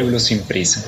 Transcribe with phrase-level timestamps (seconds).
[0.00, 0.82] Pueblo sin prisa.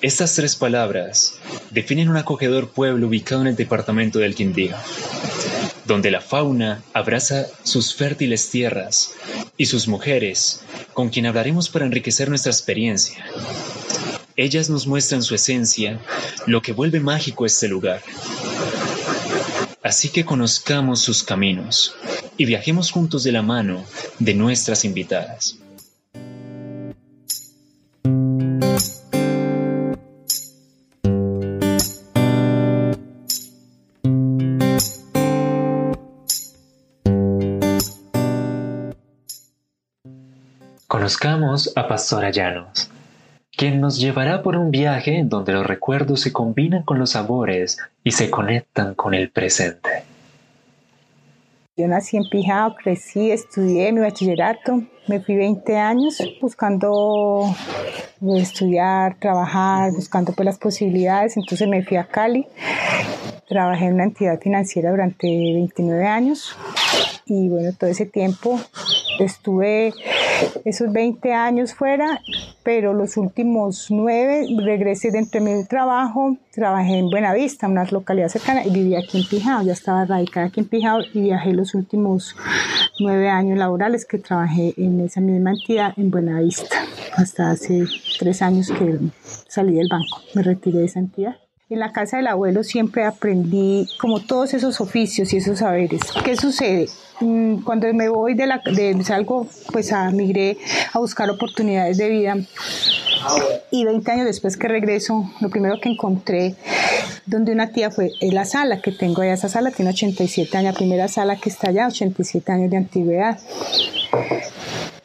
[0.00, 1.34] Estas tres palabras
[1.72, 4.76] definen un acogedor pueblo ubicado en el departamento del Quindío,
[5.86, 9.14] donde la fauna abraza sus fértiles tierras
[9.56, 10.60] y sus mujeres,
[10.92, 13.24] con quien hablaremos para enriquecer nuestra experiencia.
[14.36, 15.98] Ellas nos muestran su esencia,
[16.46, 18.00] lo que vuelve mágico este lugar.
[19.82, 21.96] Así que conozcamos sus caminos
[22.36, 23.84] y viajemos juntos de la mano
[24.20, 25.56] de nuestras invitadas.
[41.20, 42.90] Conozcamos a Pastora Llanos,
[43.54, 48.12] quien nos llevará por un viaje donde los recuerdos se combinan con los sabores y
[48.12, 49.90] se conectan con el presente.
[51.76, 57.54] Yo nací en Pijao, crecí, estudié mi bachillerato, me fui 20 años buscando
[58.38, 62.46] estudiar, trabajar, buscando pues las posibilidades, entonces me fui a Cali,
[63.46, 66.56] trabajé en una entidad financiera durante 29 años
[67.26, 68.58] y bueno, todo ese tiempo
[69.18, 69.92] estuve
[70.64, 72.20] esos 20 años fuera,
[72.62, 78.64] pero los últimos nueve regresé dentro de mi trabajo, trabajé en Buenavista, una localidad cercana,
[78.64, 82.36] y vivía aquí en Pijao, ya estaba radicada aquí en Pijao y viajé los últimos
[82.98, 86.76] nueve años laborales que trabajé en esa misma entidad en Buenavista,
[87.16, 87.84] hasta hace
[88.18, 88.98] tres años que
[89.48, 91.36] salí del banco, me retiré de esa entidad.
[91.70, 96.00] En la casa del abuelo siempre aprendí como todos esos oficios y esos saberes.
[96.24, 96.88] ¿Qué sucede?
[97.20, 98.60] Mm, cuando me voy de, la,
[99.04, 100.58] salgo, pues a migré
[100.92, 102.36] a buscar oportunidades de vida.
[103.70, 106.56] Y 20 años después que regreso, lo primero que encontré
[107.26, 109.34] donde una tía fue en la sala que tengo allá.
[109.34, 113.38] Esa sala tiene 87 años, la primera sala que está allá, 87 años de antigüedad.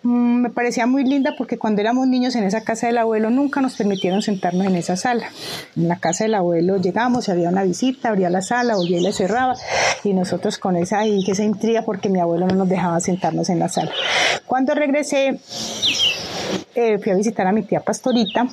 [0.06, 3.60] Mm, me parecía muy linda porque cuando éramos niños en esa casa del abuelo nunca
[3.60, 5.32] nos permitieron sentarnos en esa sala.
[5.76, 9.12] En la casa del abuelo llegamos, había una visita, abría la sala, volvía y la
[9.12, 9.56] cerraba
[10.04, 13.58] y nosotros con esa, y esa intriga porque mi abuelo no nos dejaba sentarnos en
[13.58, 13.92] la sala.
[14.46, 15.40] Cuando regresé
[16.76, 18.48] eh, fui a visitar a mi tía Pastorita,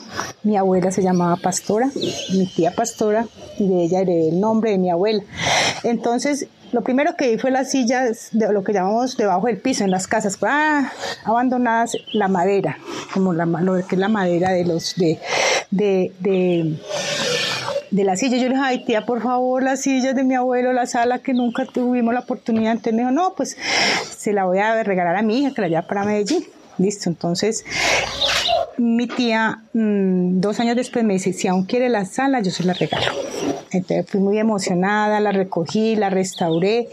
[0.45, 1.91] mi abuela se llamaba Pastora,
[2.33, 3.27] mi tía Pastora,
[3.59, 5.23] y de ella heredé el nombre de mi abuela.
[5.84, 9.84] Entonces lo primero que vi fue las sillas, de lo que llamamos debajo del piso,
[9.84, 10.91] en las casas, ah,
[11.25, 12.78] abandonadas, la madera,
[13.12, 15.19] como la, lo que es la madera de los, de,
[15.71, 16.78] de, de
[17.92, 18.38] de la silla.
[18.38, 21.34] Yo le dije, ay tía, por favor, las sillas de mi abuelo, la sala que
[21.34, 22.72] nunca tuvimos la oportunidad.
[22.72, 23.56] Entonces me dijo, no, pues
[24.10, 26.44] se la voy a regalar a mi hija que la lleva para Medellín.
[26.78, 27.65] Listo, entonces
[28.78, 32.65] mi tía mm, dos años después me dice, si aún quiere la sala, yo se
[32.65, 33.12] la regalo.
[33.71, 36.88] Entonces fui muy emocionada, la recogí, la restauré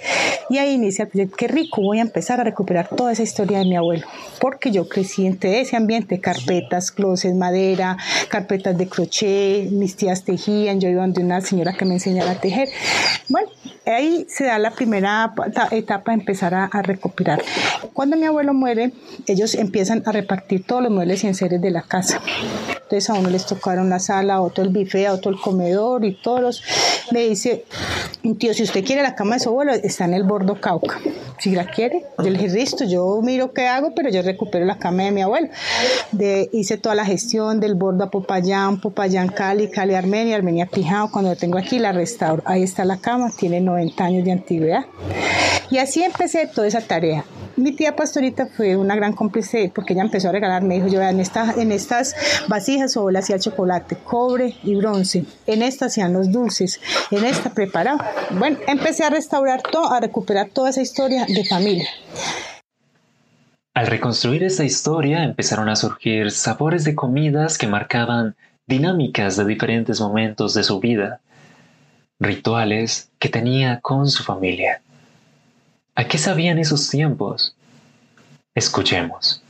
[0.49, 1.35] y ahí inicia el proyecto.
[1.37, 4.07] Qué rico, voy a empezar a recuperar toda esa historia de mi abuelo,
[4.39, 7.97] porque yo crecí entre ese ambiente, carpetas, closets, madera,
[8.29, 12.39] carpetas de crochet, mis tías tejían, yo iba donde una señora que me enseñaba a
[12.39, 12.69] tejer.
[13.27, 13.49] Bueno,
[13.85, 15.33] ahí se da la primera
[15.71, 17.41] etapa de empezar a, recuperar.
[17.93, 18.91] Cuando mi abuelo muere,
[19.27, 22.21] ellos empiezan a repartir todos los muebles y enseres de la casa.
[22.69, 26.05] Entonces a uno les tocaron la sala, a otro el buffet, a otro el comedor
[26.05, 26.63] y todos los...
[27.11, 27.65] Me dice,
[28.37, 30.99] tío, si usted quiere la cama de su abuelo, está en el bordo Cauca.
[31.39, 34.77] Si la quiere, yo le dije, listo, yo miro qué hago, pero yo recupero la
[34.77, 35.47] cama de mi abuelo.
[36.11, 41.11] De, hice toda la gestión del bordo a Popayán, Popayán Cali, Cali Armenia, Armenia Pijao.
[41.11, 42.43] Cuando lo tengo aquí, la restauro.
[42.45, 44.85] Ahí está la cama, tiene 90 años de antigüedad.
[45.71, 47.23] Y así empecé toda esa tarea
[47.59, 51.01] mi tía Pastorita fue una gran cómplice porque ella empezó a regalar, me dijo, yo
[51.01, 52.15] en, en estas
[52.47, 56.79] vasijas o hacía chocolate, cobre y bronce, en esta hacían los dulces,
[57.11, 58.11] en esta preparaba.
[58.31, 61.87] Bueno, empecé a restaurar todo, a recuperar toda esa historia de familia.
[63.73, 68.35] Al reconstruir esa historia empezaron a surgir sabores de comidas que marcaban
[68.67, 71.21] dinámicas de diferentes momentos de su vida,
[72.19, 74.81] rituales que tenía con su familia.
[75.99, 77.57] ¿A qué sabían esos tiempos?
[78.55, 79.43] Escuchemos.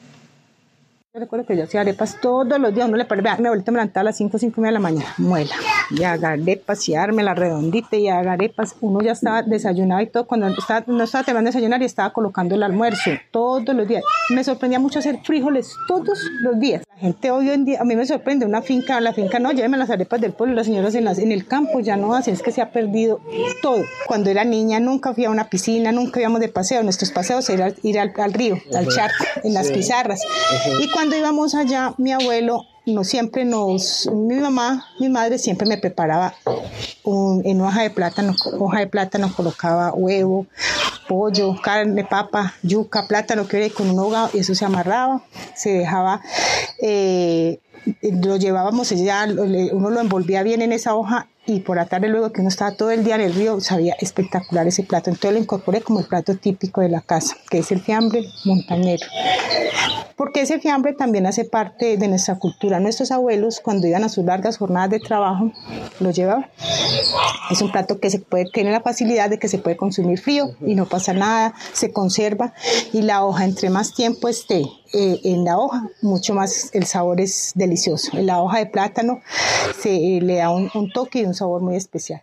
[1.13, 3.75] Yo recuerdo que yo hacía arepas todos los días, uno le perdía, mi abuelita me
[3.75, 5.53] levantaba a las 5, 5 de la mañana, muela,
[5.89, 10.25] y haga arepas, y la redondita, y haga arepas, uno ya estaba desayunado y todo,
[10.25, 14.03] cuando estaba, no estaba terminando de desayunar y estaba colocando el almuerzo, todos los días.
[14.29, 16.83] Me sorprendía mucho hacer frijoles todos los días.
[16.87, 19.77] La gente hoy en día, a mí me sorprende, una finca, la finca no, llévenme
[19.77, 22.41] las arepas del pueblo, las señoras en, las, en el campo ya no hacen, es
[22.41, 23.19] que se ha perdido
[23.61, 23.83] todo.
[24.07, 27.73] Cuando era niña nunca fui a una piscina, nunca íbamos de paseo, nuestros paseos era
[27.83, 30.21] ir al, río, al charco, en las pizarras.
[30.81, 35.77] Y cuando íbamos allá, mi abuelo no siempre nos, mi mamá, mi madre siempre me
[35.77, 36.33] preparaba
[37.43, 40.45] en hoja de plátano, hoja de plátano colocaba huevo,
[41.07, 45.23] pollo, carne, papa, yuca, plátano que era con un hogado y eso se amarraba,
[45.55, 46.21] se dejaba
[46.81, 47.59] eh,
[48.01, 49.27] lo llevábamos, ya
[49.71, 52.75] uno lo envolvía bien en esa hoja y por la tarde luego que uno estaba
[52.75, 55.09] todo el día en el río sabía espectacular ese plato.
[55.09, 59.05] Entonces lo incorporé como el plato típico de la casa, que es el fiambre montañero.
[60.15, 62.79] Porque ese fiambre también hace parte de nuestra cultura.
[62.79, 65.51] Nuestros abuelos cuando iban a sus largas jornadas de trabajo
[65.99, 66.45] lo llevaban.
[67.49, 70.51] Es un plato que se puede, tiene la facilidad de que se puede consumir frío
[70.61, 72.53] y no pasa nada, se conserva
[72.93, 77.21] y la hoja entre más tiempo esté eh, en la hoja, mucho más el sabor
[77.21, 78.17] es delicioso.
[78.17, 79.21] En la hoja de plátano
[79.79, 82.21] se eh, le da un, un toque y un sabor muy especial.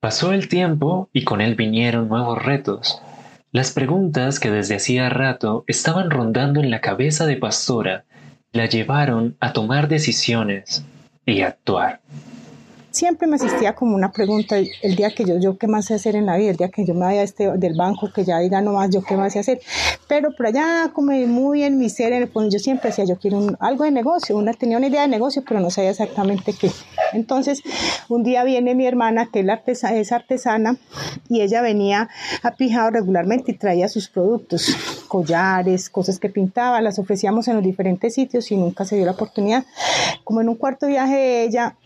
[0.00, 3.02] Pasó el tiempo y con él vinieron nuevos retos.
[3.50, 8.04] Las preguntas que desde hacía rato estaban rondando en la cabeza de Pastora
[8.52, 10.82] la llevaron a tomar decisiones
[11.26, 12.00] y actuar
[12.98, 16.16] siempre me asistía como una pregunta el día que yo, yo qué más sé hacer
[16.16, 18.60] en la vida, el día que yo me vaya este, del banco, que ya diga
[18.60, 19.60] no más, yo qué más sé hacer.
[20.08, 23.56] Pero por allá, como muy en mi ser, en el yo siempre decía, yo quiero
[23.60, 26.70] algo de negocio, una, tenía una idea de negocio, pero no sabía exactamente qué.
[27.12, 27.62] Entonces,
[28.08, 30.76] un día viene mi hermana, que es artesana,
[31.28, 32.08] y ella venía
[32.42, 34.76] a Pijado regularmente y traía sus productos,
[35.08, 39.12] collares, cosas que pintaba, las ofrecíamos en los diferentes sitios y nunca se dio la
[39.12, 39.64] oportunidad.
[40.24, 41.76] Como en un cuarto viaje de ella,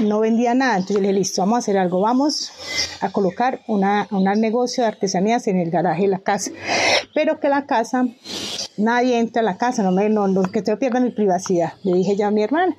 [0.00, 2.52] no vendía nada entonces yo le dije, listo, vamos a hacer algo, vamos
[3.00, 3.82] a colocar un
[4.40, 6.50] negocio de artesanías en el garaje de la casa,
[7.14, 8.04] pero que la casa,
[8.76, 12.16] nadie entra a la casa, no me, no, que se pierda mi privacidad, le dije
[12.16, 12.76] ya a mi hermana,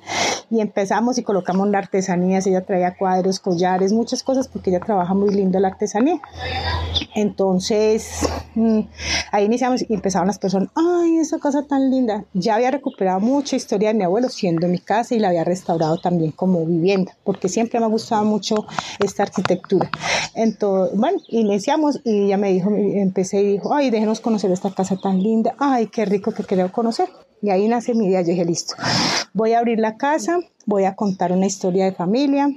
[0.50, 5.14] y empezamos y colocamos la artesanías, ella traía cuadros, collares, muchas cosas, porque ella trabaja
[5.14, 6.20] muy lindo la artesanía.
[7.14, 8.80] Entonces, mm,
[9.32, 12.24] ahí iniciamos y empezaban las personas, ay, esa casa tan linda.
[12.34, 15.98] Ya había recuperado mucha historia de mi abuelo siendo mi casa y la había restaurado
[15.98, 18.66] también como vivienda, porque siempre me ha gustado mucho
[19.00, 19.90] esta arquitectura.
[20.34, 24.96] Entonces, bueno, iniciamos y ella me dijo, empecé y dijo, ay, déjenos conocer esta casa
[24.96, 27.08] tan linda, ay, qué rico que quiero conocer.
[27.42, 28.22] Y ahí nace mi idea.
[28.22, 28.74] Yo dije, listo,
[29.32, 32.48] voy a abrir la casa, voy a contar una historia de familia,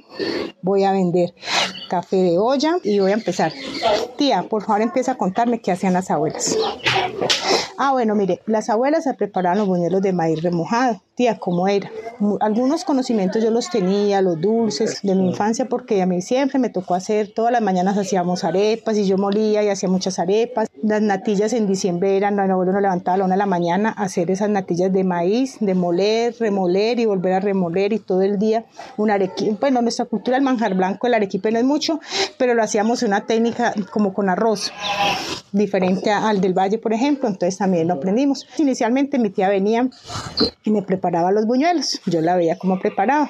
[0.62, 1.34] voy a vender
[1.90, 3.52] café de olla y voy a empezar.
[4.18, 6.58] Tía, por favor empieza a contarme qué hacían las abuelas.
[7.80, 11.02] Ah, bueno, mire, las abuelas se preparaban los buñuelos de maíz remojado.
[11.14, 11.90] Tía, ¿cómo era?
[12.42, 16.70] Algunos conocimientos yo los tenía, los dulces de mi infancia, porque a mí siempre me
[16.70, 20.70] tocó hacer, todas las mañanas hacíamos arepas y yo molía y hacía muchas arepas.
[20.84, 23.94] Las natillas en diciembre eran, mi abuelo nos levantaba a la una de la mañana
[23.98, 28.22] a hacer esas natillas de maíz, de moler, remoler y volver a remoler y todo
[28.22, 28.66] el día
[28.98, 29.58] un arequipe.
[29.60, 32.00] Bueno, nuestra cultura el manjar blanco, el arequipe no es mucho,
[32.38, 34.72] pero lo hacíamos una técnica como con arroz,
[35.52, 38.48] diferente al del valle, por ejemplo, entonces también lo aprendimos.
[38.58, 39.90] Inicialmente mi tía venía
[40.64, 43.30] y me preparaba los buñuelos, yo la veía como preparaba.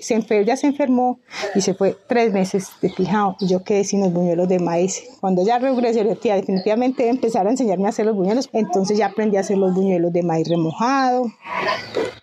[0.00, 1.20] se enfer ya se enfermó
[1.54, 5.02] y se fue tres meses de pijao y yo quedé sin los buñuelos de maíz.
[5.20, 9.06] Cuando ya regresé, yo tía, definitivamente empezaron a enseñarme a hacer los buñuelos, entonces ya
[9.06, 11.32] aprendí a hacer los buñuelos de maíz remojado.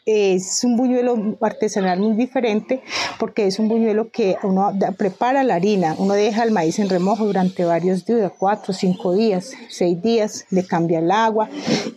[0.06, 2.82] Es un buñuelo artesanal muy diferente
[3.20, 7.26] porque es un buñuelo que uno prepara la harina, uno deja el maíz en remojo
[7.26, 11.50] durante varios días, cuatro, cinco días, seis días, le cambia el agua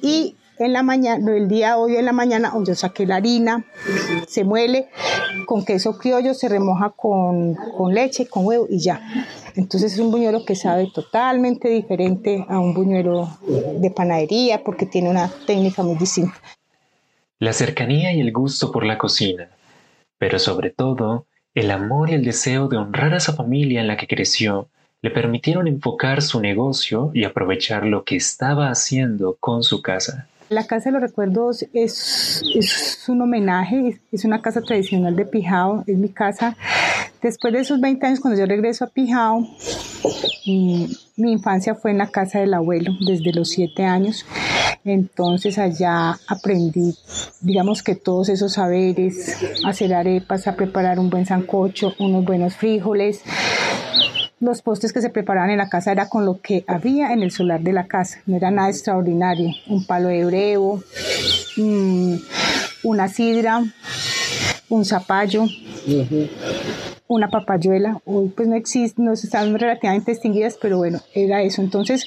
[0.03, 3.67] y en la mañana, el día hoy en la mañana, yo saqué la harina,
[4.27, 4.89] se muele
[5.45, 9.03] con queso criollo, se remoja con, con leche, con huevo y ya.
[9.55, 13.29] Entonces es un buñuelo que sabe totalmente diferente a un buñuelo
[13.79, 16.37] de panadería porque tiene una técnica muy distinta.
[17.39, 19.51] La cercanía y el gusto por la cocina,
[20.19, 23.97] pero sobre todo el amor y el deseo de honrar a esa familia en la
[23.97, 24.69] que creció,
[25.07, 30.27] le permitieron enfocar su negocio y aprovechar lo que estaba haciendo con su casa.
[30.49, 35.85] La Casa de los Recuerdos es, es un homenaje, es una casa tradicional de Pijao,
[35.87, 36.57] es mi casa.
[37.23, 39.47] Después de esos 20 años, cuando yo regreso a Pijao,
[40.45, 44.27] mi, infancia fue en la casa del abuelo, desde los 7 años.
[44.85, 46.97] Entonces allá aprendí,
[47.41, 53.23] digamos que todos esos saberes, hacer arepas, a preparar un buen sancocho, unos buenos frijoles,
[54.39, 57.31] los postres que se preparaban en la casa era con lo que había en el
[57.31, 60.83] solar de la casa, no era nada extraordinario, un palo de brevo,
[61.57, 62.17] mm,
[62.85, 63.63] una sidra,
[64.69, 65.45] un zapallo,
[67.09, 71.63] una papayuela, hoy pues no existe, no están relativamente extinguidas, pero bueno, era eso.
[71.63, 72.07] Entonces,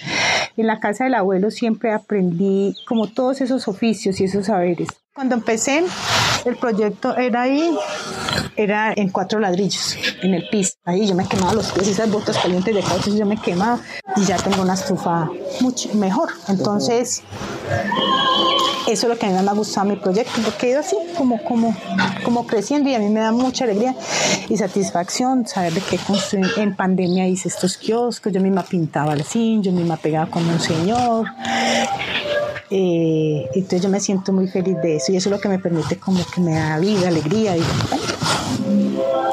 [0.57, 4.89] en la casa del abuelo siempre aprendí como todos esos oficios y esos saberes.
[5.13, 5.83] Cuando empecé,
[6.45, 7.75] el proyecto era ahí,
[8.55, 10.73] era en cuatro ladrillos, en el piso.
[10.85, 13.79] Ahí yo me quemaba los pies, esas botas calientes de caucho, yo me quemaba
[14.15, 15.29] y ya tengo una estufa
[15.61, 16.29] mucho mejor.
[16.47, 17.21] Entonces,
[18.87, 20.95] eso es lo que a mí me ha gustado mi proyecto, porque he ido así
[21.17, 21.75] como, como,
[22.23, 23.95] como creciendo y a mí me da mucha alegría
[24.49, 25.99] y satisfacción saber de que
[26.57, 30.59] en pandemia hice estos kioscos, yo misma pintaba el zinc, yo misma pegaba con un
[30.59, 31.27] señor,
[32.71, 35.57] Eh, entonces yo me siento muy feliz de eso y eso es lo que me
[35.57, 37.63] permite como que me da vida, alegría y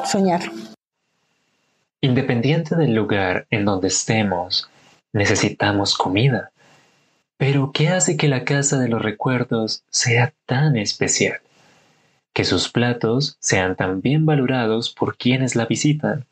[0.06, 0.42] soñar.
[2.00, 4.70] Independiente del lugar en donde estemos,
[5.12, 6.52] necesitamos comida.
[7.38, 11.40] Pero ¿qué hace que la casa de los recuerdos sea tan especial?
[12.32, 16.26] Que sus platos sean tan bien valorados por quienes la visitan.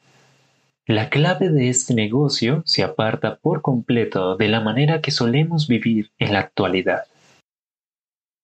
[0.87, 6.11] La clave de este negocio se aparta por completo de la manera que solemos vivir
[6.19, 7.05] en la actualidad.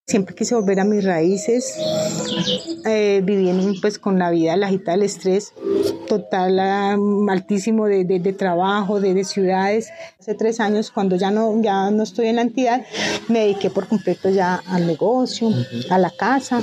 [0.09, 1.79] Siempre quise volver a mis raíces,
[2.85, 5.53] eh, viviendo pues con la vida, la agita del estrés
[6.09, 6.59] total
[7.29, 9.91] altísimo de, de, trabajo, de, de, ciudades.
[10.19, 12.85] Hace tres años, cuando ya no, ya no estoy en la entidad,
[13.29, 15.51] me dediqué por completo ya al negocio,
[15.91, 16.63] a la casa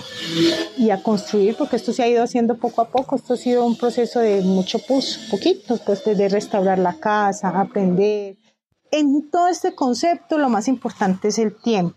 [0.77, 3.15] y a construir, porque esto se ha ido haciendo poco a poco.
[3.15, 8.37] Esto ha sido un proceso de mucho pus, poquito, pues de restaurar la casa, aprender,
[8.91, 11.95] en todo este concepto lo más importante es el tiempo.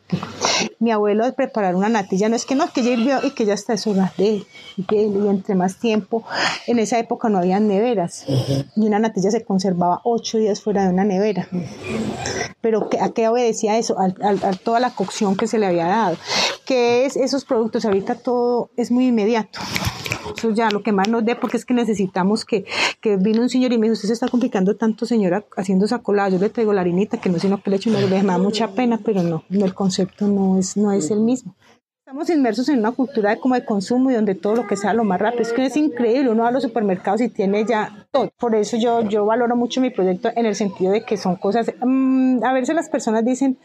[0.79, 3.45] Mi abuelo de preparar una natilla no es que no, que ya hirvió y que
[3.45, 4.45] ya está eso de
[4.76, 6.25] y entre más tiempo.
[6.67, 8.25] En esa época no había neveras
[8.76, 11.49] y una natilla se conservaba ocho días fuera de una nevera.
[12.61, 13.97] Pero ¿a qué obedecía eso?
[13.99, 16.17] A, a toda la cocción que se le había dado.
[16.64, 17.85] Que es esos productos?
[17.85, 19.61] Ahorita todo es muy inmediato.
[20.37, 22.64] Eso ya lo que más nos dé, porque es que necesitamos que,
[23.00, 25.99] que vino un señor y me dijo, usted se está complicando tanto, señora, haciendo esa
[25.99, 28.68] colada, yo le traigo la harinita, que no sino que le echo me da mucha
[28.72, 31.54] pena, pero no, el concepto no es, no es el mismo.
[32.11, 34.93] Estamos inmersos en una cultura de, como de consumo y donde todo lo que sea
[34.93, 35.43] lo más rápido.
[35.43, 38.33] Es que es increíble, uno va a los supermercados y tiene ya todo.
[38.37, 41.73] Por eso yo, yo valoro mucho mi proyecto en el sentido de que son cosas...
[41.81, 43.59] Mm, a veces las personas dicen,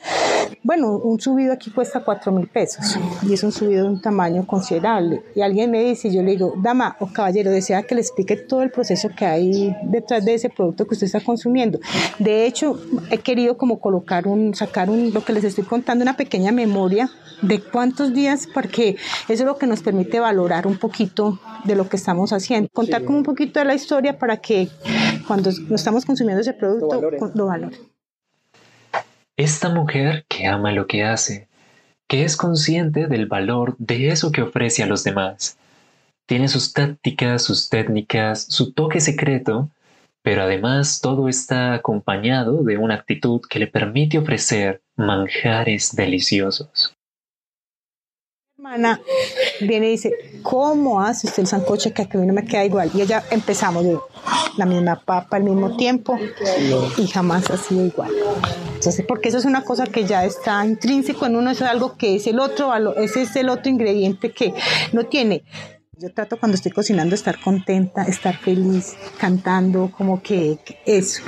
[0.62, 4.46] bueno, un subido aquí cuesta cuatro mil pesos y es un subido de un tamaño
[4.46, 5.24] considerable.
[5.34, 8.62] Y alguien me dice, yo le digo, dama o caballero, desea que le explique todo
[8.62, 11.80] el proceso que hay detrás de ese producto que usted está consumiendo.
[12.20, 16.16] De hecho, he querido como colocar un, sacar un, lo que les estoy contando, una
[16.16, 17.10] pequeña memoria
[17.42, 21.90] de cuántos días, porque eso es lo que nos permite valorar un poquito de lo
[21.90, 22.70] que estamos haciendo.
[22.74, 24.70] Contar como un poquito de la historia para que
[25.28, 27.02] cuando estamos consumiendo ese producto
[27.34, 27.80] lo valoren.
[29.38, 31.48] Esta mujer que ama lo que hace,
[32.08, 35.58] que es consciente del valor de eso que ofrece a los demás,
[36.26, 39.70] tiene sus tácticas, sus técnicas, su toque secreto,
[40.22, 46.96] pero además todo está acompañado de una actitud que le permite ofrecer manjares deliciosos
[48.66, 49.00] hermana
[49.62, 52.90] viene y dice, ¿cómo hace usted el sancoche que a mí no me queda igual?
[52.94, 53.98] Y ella empezamos de
[54.58, 56.18] la misma papa al mismo tiempo
[56.98, 58.12] y jamás ha sido igual.
[58.74, 61.96] Entonces, porque eso es una cosa que ya está intrínseco en uno, eso es algo
[61.96, 64.54] que es el otro, ese es el otro ingrediente que
[64.94, 65.44] no tiene
[65.98, 71.24] yo trato cuando estoy cocinando estar contenta, estar feliz, cantando, como que, eso.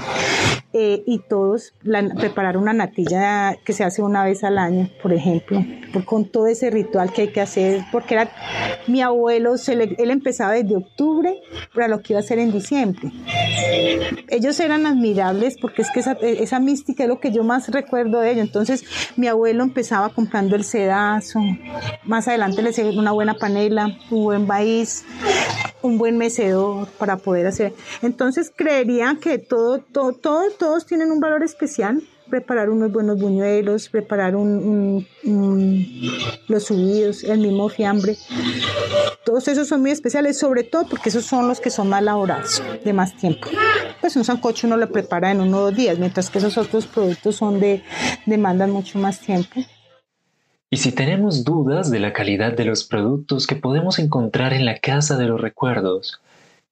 [0.73, 1.73] Eh, y todos
[2.19, 5.63] preparar una natilla que se hace una vez al año, por ejemplo,
[6.03, 8.29] con todo ese ritual que hay que hacer, porque era
[8.85, 11.41] mi abuelo, él empezaba desde octubre
[11.73, 13.11] para lo que iba a hacer en diciembre.
[14.27, 18.19] Ellos eran admirables porque es que esa, esa mística es lo que yo más recuerdo
[18.19, 18.45] de ellos.
[18.45, 18.83] Entonces,
[19.15, 21.39] mi abuelo empezaba comprando el sedazo,
[22.03, 24.45] más adelante le hacía una buena panela, un buen
[25.81, 27.73] un buen mecedor para poder hacer.
[28.01, 32.01] Entonces creería que todo, todo, todos tienen un valor especial.
[32.29, 35.07] Preparar unos buenos buñuelos, preparar un,
[36.49, 38.17] los subidos, el mismo fiambre.
[39.23, 42.61] Todos esos son muy especiales, sobre todo porque esos son los que son más elaborados,
[42.83, 43.47] de más tiempo.
[44.01, 46.85] Pues un sancocho uno lo prepara en uno o dos días, mientras que esos otros
[46.85, 47.81] productos son de,
[48.25, 49.61] demandan mucho más tiempo.
[50.69, 54.79] Y si tenemos dudas de la calidad de los productos que podemos encontrar en la
[54.79, 56.19] Casa de los Recuerdos,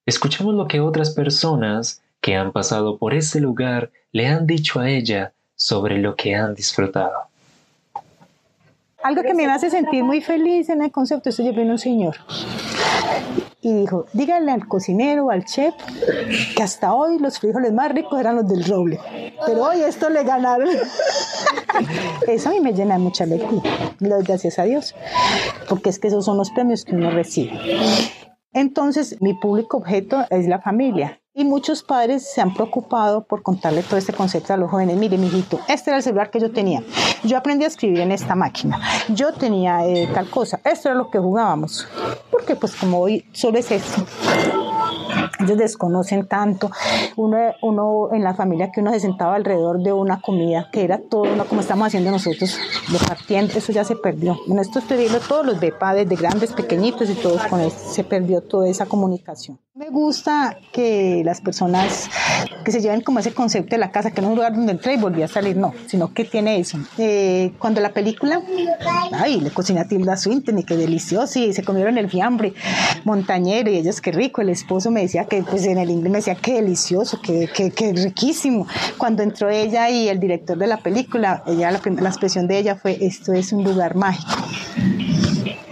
[0.05, 4.89] escuchemos lo que otras personas que han pasado por ese lugar le han dicho a
[4.89, 7.13] ella sobre lo que han disfrutado.
[9.01, 12.17] Algo que me hace sentir muy feliz en el concepto es que vino un señor
[13.65, 15.73] y dijo, díganle al cocinero, al chef,
[16.55, 18.99] que hasta hoy los frijoles más ricos eran los del roble,
[19.43, 20.69] pero hoy esto le ganaron.
[22.27, 23.61] Eso a mí me llena de mucha alegría,
[23.99, 24.95] gracias a Dios,
[25.69, 27.59] porque es que esos son los premios que uno recibe.
[28.53, 31.19] Entonces, mi público objeto es la familia.
[31.37, 34.95] Y muchos padres se han preocupado por contarle todo este concepto a los jóvenes.
[34.95, 36.81] Mire, mijito, este era el celular que yo tenía.
[37.25, 38.79] Yo aprendí a escribir en esta máquina.
[39.09, 40.61] Yo tenía eh, tal cosa.
[40.63, 41.85] Esto era lo que jugábamos.
[42.31, 44.05] Porque pues como hoy solo es esto.
[45.39, 46.71] Ellos desconocen tanto.
[47.15, 50.99] Uno, uno en la familia que uno se sentaba alrededor de una comida que era
[50.99, 52.57] todo, como estamos haciendo nosotros,
[52.91, 54.37] los partiendo, eso ya se perdió.
[54.47, 58.03] En esto estoy viendo todos los padres, de grandes, pequeñitos y todos con él, se
[58.03, 59.59] perdió toda esa comunicación.
[59.77, 62.09] Me gusta que las personas
[62.63, 64.71] que se lleven como ese concepto de la casa, que no es un lugar donde
[64.71, 66.79] entré y volví a salir, no, sino que tiene eso.
[66.97, 68.41] Eh, cuando la película,
[69.11, 72.53] ay, le cociné a Tilda Swinton y qué delicioso, y se comieron el fiambre
[73.03, 76.17] montañero y ellos qué rico, el esposo me decía que, pues en el inglés me
[76.19, 78.67] decía qué delicioso, qué, qué, qué riquísimo.
[78.97, 82.77] Cuando entró ella y el director de la película, ella, la, la expresión de ella
[82.77, 84.37] fue, esto es un lugar mágico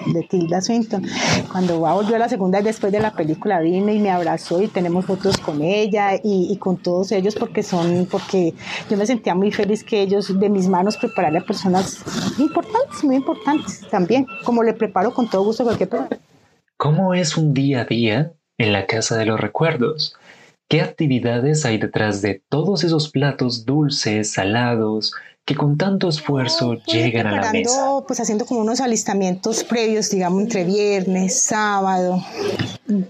[0.07, 1.05] de Tilda Swinton.
[1.51, 4.67] Cuando va volvió a la segunda después de la película vino y me abrazó y
[4.67, 8.53] tenemos fotos con ella y, y, con todos ellos porque son, porque
[8.89, 12.03] yo me sentía muy feliz que ellos de mis manos prepararle a personas
[12.39, 16.19] importantes, muy importantes también, como le preparo con todo gusto cualquier persona.
[16.77, 20.17] ¿Cómo es un día a día en la Casa de los Recuerdos?
[20.67, 25.13] ¿Qué actividades hay detrás de todos esos platos dulces, salados,
[25.45, 28.01] que con tanto esfuerzo pues, llegan a la mesa.
[28.07, 32.23] Pues haciendo como unos alistamientos previos, digamos, entre viernes, sábado.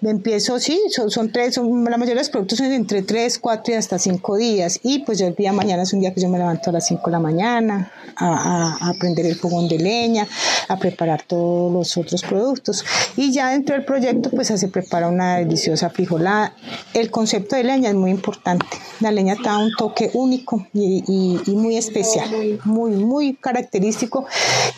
[0.02, 3.74] Empiezo, sí, son, son tres, son, la mayoría de los productos son entre tres, cuatro
[3.74, 4.80] y hasta cinco días.
[4.84, 6.88] Y pues yo el día mañana es un día que yo me levanto a las
[6.88, 10.28] cinco de la mañana a, a, a prender el fogón de leña,
[10.68, 12.86] a preparar todos los otros productos.
[13.18, 16.54] Y ya dentro del proyecto pues se prepara una deliciosa frijolada.
[16.94, 18.66] El concepto de leña es muy importante.
[19.00, 22.30] La leña da un toque único y, y, y muy especial
[22.64, 24.26] muy, muy característico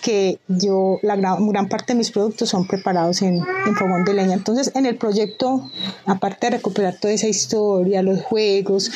[0.01, 3.35] que yo, la gran, gran parte de mis productos son preparados en,
[3.65, 4.33] en, fogón de leña.
[4.33, 5.69] Entonces, en el proyecto,
[6.05, 8.91] aparte de recuperar toda esa historia, los juegos,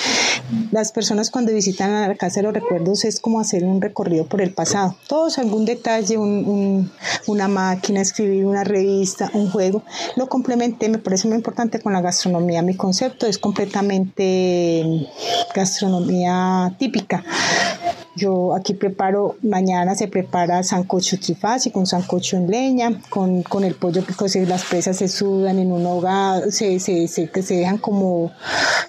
[0.71, 4.41] las personas cuando visitan la Casa de los Recuerdos es como hacer un recorrido por
[4.41, 4.95] el pasado.
[5.07, 6.91] Todos, algún detalle, un, un,
[7.27, 9.83] una máquina, escribir una revista, un juego,
[10.15, 12.61] lo complementé, me parece muy importante con la gastronomía.
[12.61, 15.07] Mi concepto es completamente
[15.55, 17.23] gastronomía típica.
[18.19, 23.75] Yo aquí preparo, mañana se prepara sancocho trifásico, un sancocho en leña, con, con el
[23.75, 27.77] pollo que pues, las presas se sudan en un hogar, se, se, se, se dejan
[27.77, 28.33] como,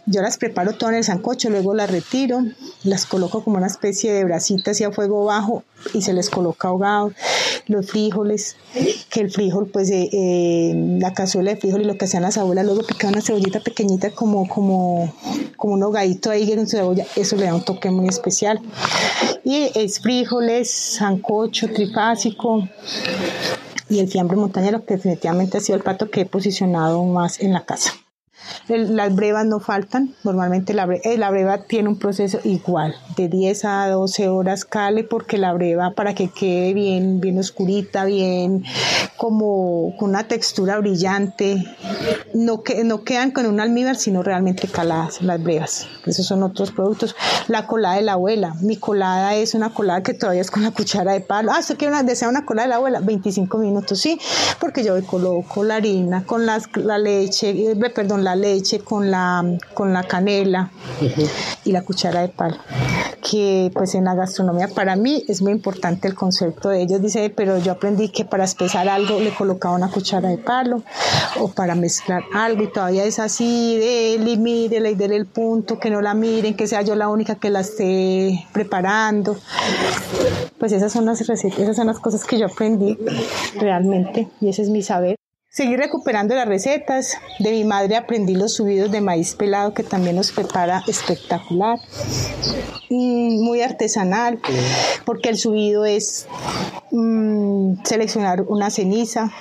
[0.06, 2.42] yo las preparo todo en el sancocho, luego las retiro,
[2.82, 5.62] las coloco como una especie de brasitas y a fuego bajo
[5.94, 7.12] y se les coloca ahogado,
[7.66, 8.56] los frijoles,
[9.08, 12.38] que el frijol, pues eh, eh, la cazuela de frijol y lo que hacían las
[12.38, 15.12] abuelas, luego picaban una cebollita pequeñita como, como,
[15.56, 18.60] como un hogadito ahí en cebolla, eso le da un toque muy especial.
[19.44, 22.68] Y es frijoles, sancocho, trifásico
[23.88, 27.52] y el fiambre montañero, que definitivamente ha sido el plato que he posicionado más en
[27.52, 27.92] la casa.
[28.68, 33.28] Las brevas no faltan, normalmente la breva, eh, la breva, tiene un proceso igual, de
[33.28, 38.64] 10 a 12 horas cale, porque la breva para que quede bien, bien oscurita, bien
[39.16, 41.64] como con una textura brillante,
[42.32, 45.86] no, que, no quedan con un almíbar, sino realmente caladas las brevas.
[46.06, 47.14] Esos son otros productos.
[47.48, 50.70] La colada de la abuela, mi colada es una colada que todavía es con la
[50.70, 51.52] cuchara de palo.
[51.52, 53.00] Ah, ¿usted quiere una, desea una colada de la abuela?
[53.00, 54.18] 25 minutos, sí,
[54.58, 59.44] porque yo coloco la harina con las, la leche, eh, perdón, la leche con la,
[59.74, 60.70] con la canela
[61.64, 62.56] y la cuchara de palo.
[63.20, 67.02] Que pues en la gastronomía para mí es muy importante el concepto de ellos.
[67.02, 70.82] Dice, pero yo aprendí que para espesar algo le colocaba una cuchara de palo
[71.38, 75.78] o para mezclar algo y todavía es así, de y mírela y dele el punto,
[75.78, 79.36] que no la miren, que sea yo la única que la esté preparando.
[80.58, 82.98] Pues esas son las recetas, esas son las cosas que yo aprendí
[83.58, 85.16] realmente y ese es mi saber.
[85.52, 87.16] Seguí recuperando las recetas.
[87.40, 91.76] De mi madre aprendí los subidos de maíz pelado que también nos prepara espectacular.
[92.88, 94.40] Muy artesanal,
[95.04, 96.28] porque el subido es
[96.92, 99.32] mmm, seleccionar una ceniza,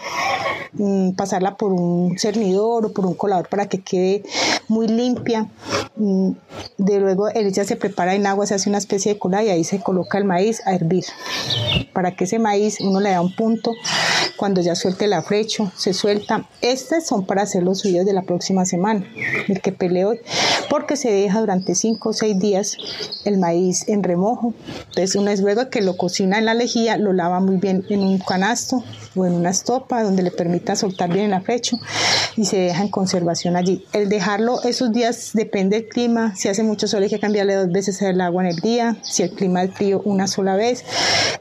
[0.73, 4.23] mmm, pasarla por un cernidor o por un colador para que quede
[4.67, 5.47] muy limpia.
[5.95, 6.31] Mmm,
[6.79, 9.63] de luego ella se prepara en agua, se hace una especie de cola y ahí
[9.63, 11.05] se coloca el maíz a hervir.
[11.93, 13.73] Para que ese maíz uno le da un punto
[14.37, 16.47] cuando ya suelte el afrecho, se suelta.
[16.61, 19.05] Estas son para hacer los subidos de la próxima semana,
[19.47, 20.13] el que peleo,
[20.69, 22.77] porque se deja durante 5 o 6 días
[23.25, 24.53] el maíz en remojo.
[24.87, 28.01] Entonces, una vez luego que lo cocina en la lejía, lo lava muy bien en
[28.01, 28.83] un canasto
[29.15, 31.77] o en una estopa donde le permita soltar bien el afrecho
[32.37, 33.85] y se deja en conservación allí.
[33.91, 36.35] El dejarlo esos días depende del clima.
[36.35, 38.97] Si hace mucho sol hay que cambiarle dos veces el agua en el día.
[39.03, 40.85] Si el clima es frío, una sola vez.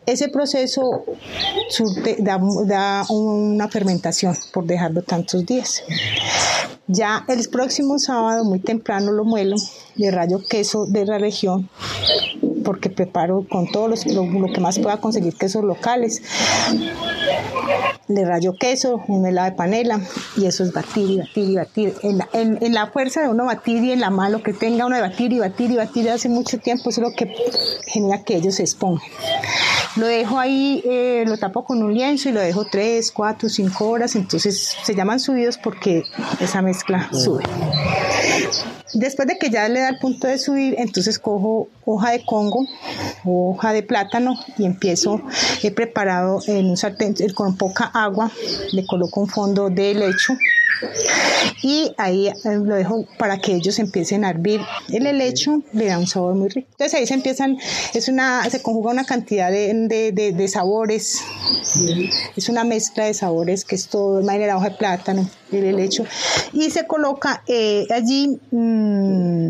[0.06, 1.04] Ese proceso
[1.68, 5.82] surte, da, da una fermentación por dejarlo tantos días.
[6.86, 9.56] Ya el próximo sábado, muy temprano, lo muelo,
[9.96, 11.68] le rayo queso de la región,
[12.64, 16.22] porque preparo con todo los, lo, lo que más pueda conseguir quesos locales.
[18.08, 20.00] Le rayo queso, un helado de panela
[20.36, 21.94] y eso es batir y batir y batir.
[22.02, 24.96] En la, en, la fuerza de uno batir y en la mano que tenga uno
[24.96, 27.32] de batir y batir y batir hace mucho tiempo, eso es lo que
[27.86, 29.12] genera que ellos se esponjen.
[29.96, 33.88] Lo dejo ahí, eh, lo tapo con un lienzo y lo dejo 3, 4, 5
[33.88, 36.04] horas, entonces se llaman subidos porque
[36.40, 37.44] esa mezcla sube.
[38.94, 42.66] Después de que ya le da el punto de subir, entonces cojo hoja de congo,
[43.24, 45.20] hoja de plátano y empiezo,
[45.62, 48.30] he preparado en un sartén con poca agua,
[48.72, 50.38] le coloco un fondo de lecho
[51.62, 54.60] y ahí eh, lo dejo para que ellos empiecen a hervir.
[54.92, 56.68] El helecho le da un sabor muy rico.
[56.72, 57.58] Entonces ahí se empiezan,
[57.94, 61.20] es una, se conjuga una cantidad de, de, de, sabores,
[62.36, 66.04] es una mezcla de sabores que es todo, la hoja de plátano, el helecho,
[66.52, 69.48] y se coloca eh, allí mm,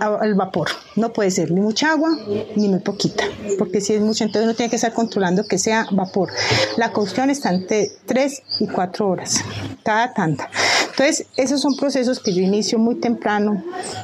[0.00, 0.68] al vapor.
[0.96, 2.10] No puede ser ni mucha agua
[2.56, 3.24] ni muy poquita,
[3.58, 6.30] porque si es mucho, entonces uno tiene que estar controlando que sea vapor.
[6.76, 9.44] La cocción está entre 3 y 4 horas,
[9.82, 10.50] cada tanta.
[10.90, 13.62] Entonces, esos son procesos que yo inicio muy temprano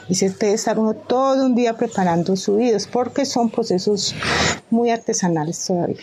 [0.09, 4.15] y se puede estar uno todo un día preparando subidos, porque son procesos
[4.69, 6.03] muy artesanales todavía.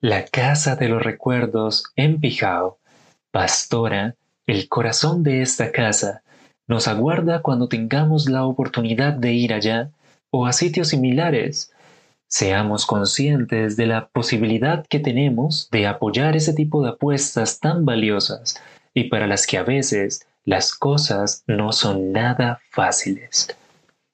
[0.00, 2.78] La casa de los recuerdos en Pijao,
[3.30, 6.24] Pastora, el corazón de esta casa,
[6.66, 9.90] nos aguarda cuando tengamos la oportunidad de ir allá
[10.30, 11.72] o a sitios similares.
[12.26, 18.60] Seamos conscientes de la posibilidad que tenemos de apoyar ese tipo de apuestas tan valiosas
[18.94, 23.54] y para las que a veces las cosas no son nada fáciles.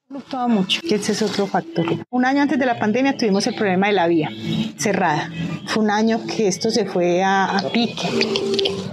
[0.08, 1.84] Fluctúa mucho, que ese es otro factor.
[2.10, 4.30] Un año antes de la pandemia tuvimos el problema de la vía
[4.78, 5.30] cerrada.
[5.66, 8.08] Fue un año que esto se fue a, a pique.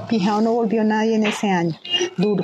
[0.09, 1.79] Pijao no volvió nadie en ese año,
[2.17, 2.43] duro.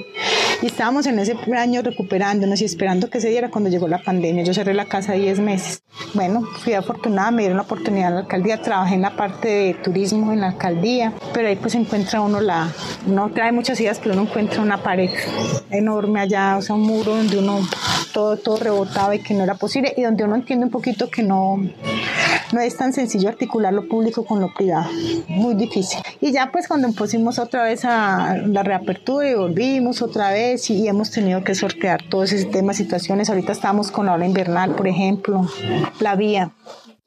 [0.62, 4.44] Y estábamos en ese año recuperándonos y esperando que se diera cuando llegó la pandemia.
[4.44, 5.82] Yo cerré la casa 10 meses.
[6.14, 9.74] Bueno, fui afortunada, me dieron la oportunidad en la alcaldía, trabajé en la parte de
[9.74, 12.72] turismo en la alcaldía, pero ahí pues encuentra uno la,
[13.08, 15.10] uno trae muchas ideas, pero uno encuentra una pared
[15.72, 17.60] enorme allá, o sea, un muro donde uno
[18.14, 21.24] todo, todo rebotaba y que no era posible y donde uno entiende un poquito que
[21.24, 21.60] no,
[22.54, 24.90] no es tan sencillo articular lo público con lo privado,
[25.28, 26.00] muy difícil.
[26.20, 30.88] Y ya pues cuando pusimos otra vez a la reapertura y volvimos otra vez y,
[30.88, 34.88] hemos tenido que sortear todos ese tema, situaciones, ahorita estamos con la ola invernal, por
[34.88, 35.48] ejemplo,
[36.00, 36.52] la vía,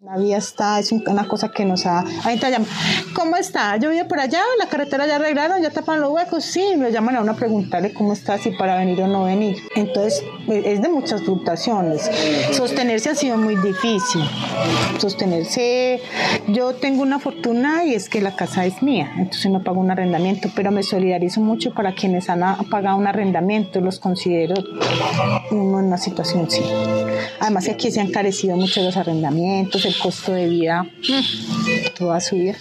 [0.04, 2.00] la vía está, es una cosa que nos ha...
[2.24, 2.68] Ahorita llaman,
[3.14, 3.78] ¿cómo está?
[3.78, 6.44] Yo vivo por allá, la carretera ya arreglaron, ya tapan los huecos.
[6.44, 9.56] Sí, me llaman a uno a preguntarle cómo está, si para venir o no venir.
[9.74, 12.10] Entonces, eh, es de muchas fluctuaciones.
[12.52, 14.20] Sostenerse ha sido muy difícil.
[14.98, 16.02] Sostenerse,
[16.48, 19.90] yo tengo una fortuna y es que la casa es mía, entonces no pago un
[19.90, 24.54] arrendamiento, pero me solidarizo mucho para quienes han pagado un arrendamiento, los considero
[25.50, 26.62] en una situación sí.
[27.40, 30.86] Además, aquí se han carecido mucho los arrendamientos, el costo de vida,
[31.98, 32.54] toda su vida.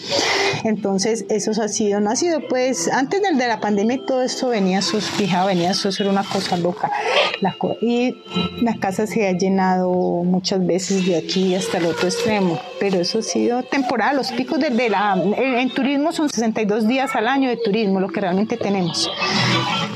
[0.63, 4.47] Entonces, eso ha sido, no ha sido, pues, antes del de la pandemia todo esto
[4.49, 6.91] venía sus fijado, venía eso era una cosa loca.
[7.41, 8.15] La, y
[8.61, 9.91] la casa se ha llenado
[10.23, 14.17] muchas veces de aquí hasta el otro extremo, pero eso ha sido temporal.
[14.17, 18.19] Los picos de, la, en, turismo son 62 días al año de turismo, lo que
[18.19, 19.09] realmente tenemos,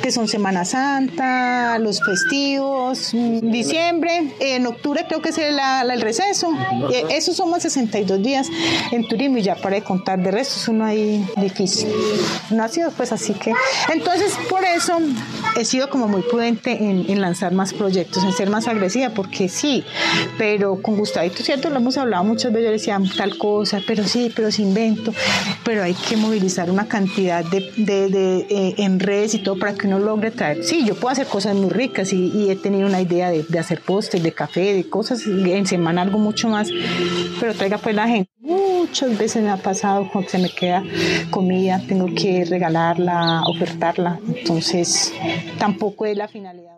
[0.01, 5.59] que son Semana Santa, los festivos, mm, diciembre, en octubre creo que es el,
[5.99, 6.49] receso.
[7.09, 8.47] Esos son más 62 días
[8.93, 11.89] en turismo y ya para contar de resto es uno ahí difícil.
[12.51, 13.51] No ha sido pues así que,
[13.91, 14.97] entonces por eso
[15.57, 19.83] he sido como muy prudente en, lanzar más proyectos, en ser más agresiva, porque sí,
[20.37, 21.69] pero con Gustavito, ¿cierto?
[21.69, 25.13] Lo hemos hablado muchas veces, yo decía tal cosa, pero sí, pero se invento,
[25.63, 29.87] pero hay que movilizar una cantidad de, de, eh, en redes y todo para que
[29.87, 30.63] uno logre traer.
[30.63, 33.81] Sí, yo puedo hacer cosas muy ricas y, he tenido una idea de, de hacer
[33.81, 36.69] postres, de café, de cosas, en semana algo mucho más,
[37.39, 38.29] pero traiga pues la gente.
[38.39, 40.83] Muchas veces me ha pasado cuando se me queda
[41.29, 45.13] comida, tengo que regalarla, ofertarla, entonces
[45.57, 46.76] tampoco es la finalidad.